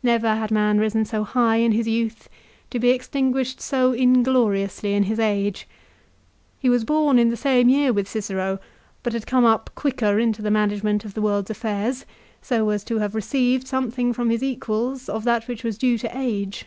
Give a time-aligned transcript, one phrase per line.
[0.00, 2.28] Never had man risen so high in his youth
[2.70, 5.66] to be extinguished so ingloriously in his age.
[6.60, 8.60] He was born in the same year with Cicero
[9.02, 12.06] but had come up quicker into the management of the world's affairs,
[12.40, 16.08] so as to have received something from his equals of that which was due to
[16.16, 16.64] age.